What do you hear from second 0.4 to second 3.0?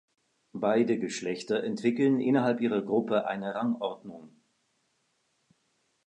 Beide Geschlechter entwickeln innerhalb ihrer